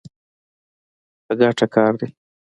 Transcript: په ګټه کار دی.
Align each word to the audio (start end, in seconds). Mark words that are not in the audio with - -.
په 1.25 1.33
ګټه 1.39 1.65
کار 1.73 1.91
دی. 1.99 2.07